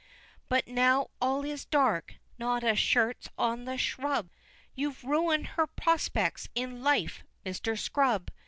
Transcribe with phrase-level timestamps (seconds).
[0.49, 4.31] But now all is dark not a shirt's on a shrub
[4.73, 7.77] You've ruin'd her prospects in life, Mr.
[7.77, 8.31] Scrub!